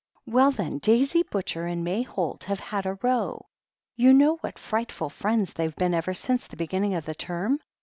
[0.25, 3.45] "Well, then, Daisy Butcher and May Holt have had a row.
[3.95, 7.59] You know what frightful friends they've been ever since the beginning of the term?